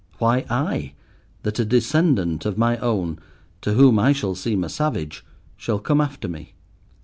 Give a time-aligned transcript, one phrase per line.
[0.17, 0.93] Why I,
[1.43, 3.19] that a descendant of my own,
[3.61, 5.23] to whom I shall seem a savage,
[5.57, 6.55] shall come after me?